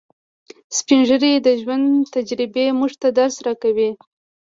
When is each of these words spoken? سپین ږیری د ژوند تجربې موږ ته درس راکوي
سپین 0.77 1.01
ږیری 1.07 1.33
د 1.45 1.47
ژوند 1.61 1.87
تجربې 2.15 2.65
موږ 2.79 2.91
ته 3.01 3.07
درس 3.17 3.35
راکوي 3.45 3.91